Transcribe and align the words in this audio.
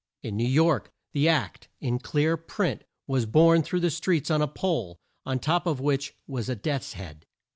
In 0.23 0.35
New 0.35 0.47
York, 0.47 0.91
the 1.13 1.29
Act 1.29 1.67
in 1.79 1.99
clear 1.99 2.35
print 2.35 2.85
was 3.05 3.27
borne 3.27 3.61
through 3.61 3.81
the 3.81 3.91
streets 3.91 4.31
on 4.31 4.41
a 4.41 4.47
pole, 4.47 4.99
on 5.27 5.37
top 5.37 5.67
of 5.67 5.79
which 5.79 6.15
was 6.25 6.49
a 6.49 6.55
death's 6.55 6.93
head. 6.93 7.27